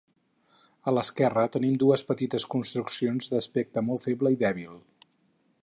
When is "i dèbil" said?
4.37-4.75